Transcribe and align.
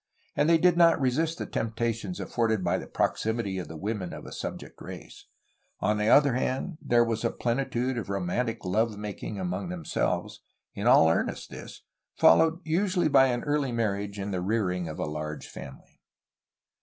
And 0.35 0.49
they 0.49 0.57
did 0.57 0.77
not 0.77 0.99
resist 0.99 1.37
the 1.37 1.45
temptations 1.45 2.19
afforded 2.19 2.63
by 2.63 2.79
the 2.79 2.87
proximity 2.87 3.59
of 3.59 3.67
the 3.67 3.77
women 3.77 4.13
of 4.13 4.25
a 4.25 4.31
sub 4.31 4.57
j 4.57 4.65
ect 4.65 4.81
race. 4.81 5.27
On 5.79 5.99
the 5.99 6.07
other 6.07 6.33
hand, 6.33 6.79
there 6.81 7.03
was 7.05 7.23
a 7.23 7.29
plenitude 7.29 7.99
of 7.99 8.09
romantic 8.09 8.65
love 8.65 8.97
making 8.97 9.39
among 9.39 9.69
themselves,— 9.69 10.41
in 10.73 10.87
all 10.87 11.07
earnest, 11.07 11.51
this,— 11.51 11.83
followed 12.19 12.61
usually 12.63 13.09
by 13.09 13.27
an 13.27 13.43
early 13.43 13.71
marriage 13.71 14.17
and 14.17 14.33
the 14.33 14.41
rearing 14.41 14.87
of 14.89 14.97
a 14.97 15.05
large 15.05 15.45
family. 15.47 16.01